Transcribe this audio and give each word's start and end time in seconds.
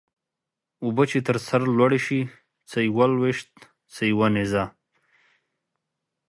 اوبه 0.85 1.03
چې 1.11 1.17
تر 1.27 1.37
سر 1.47 1.61
لوړي 1.77 1.99
سي 2.07 2.19
څه 2.69 2.77
يوه 2.87 3.05
لويشت 3.13 3.49
څه 3.93 4.01
يو 4.11 4.19
نيزه. 4.35 4.63